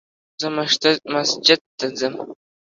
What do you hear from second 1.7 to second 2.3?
ته ځم